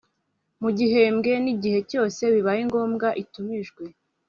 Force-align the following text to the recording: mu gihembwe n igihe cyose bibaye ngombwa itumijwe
mu 0.61 0.69
gihembwe 0.77 1.31
n 1.43 1.45
igihe 1.53 1.79
cyose 1.89 2.21
bibaye 2.33 2.61
ngombwa 2.67 3.07
itumijwe 3.23 3.83